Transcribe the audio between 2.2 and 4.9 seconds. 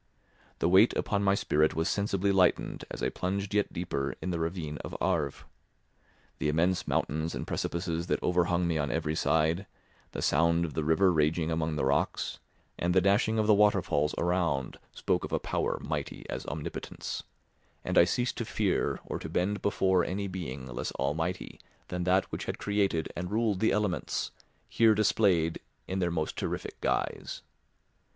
lightened as I plunged yet deeper in the ravine